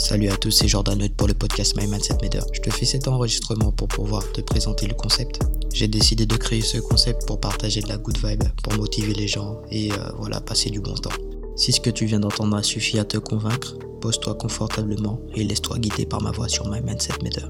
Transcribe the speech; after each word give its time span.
Salut 0.00 0.30
à 0.30 0.36
tous, 0.36 0.50
c'est 0.50 0.66
Jordan 0.66 1.06
pour 1.10 1.28
le 1.28 1.34
podcast 1.34 1.76
My 1.76 1.86
Mindset 1.86 2.14
Matter. 2.22 2.40
Je 2.54 2.62
te 2.62 2.70
fais 2.70 2.86
cet 2.86 3.06
enregistrement 3.06 3.70
pour 3.70 3.86
pouvoir 3.86 4.22
te 4.32 4.40
présenter 4.40 4.86
le 4.86 4.94
concept. 4.94 5.40
J'ai 5.74 5.88
décidé 5.88 6.24
de 6.24 6.36
créer 6.36 6.62
ce 6.62 6.78
concept 6.78 7.26
pour 7.26 7.38
partager 7.38 7.82
de 7.82 7.88
la 7.88 7.98
good 7.98 8.16
vibe, 8.16 8.44
pour 8.62 8.72
motiver 8.72 9.12
les 9.12 9.28
gens 9.28 9.60
et 9.70 9.92
euh, 9.92 9.96
voilà, 10.16 10.40
passer 10.40 10.70
du 10.70 10.80
bon 10.80 10.94
temps. 10.94 11.10
Si 11.54 11.70
ce 11.72 11.82
que 11.82 11.90
tu 11.90 12.06
viens 12.06 12.20
d'entendre 12.20 12.56
a 12.56 12.62
suffi 12.62 12.98
à 12.98 13.04
te 13.04 13.18
convaincre, 13.18 13.76
pose-toi 14.00 14.34
confortablement 14.36 15.20
et 15.34 15.44
laisse-toi 15.44 15.78
guider 15.78 16.06
par 16.06 16.22
ma 16.22 16.30
voix 16.30 16.48
sur 16.48 16.70
My 16.70 16.80
Mindset 16.80 17.22
Matter. 17.22 17.46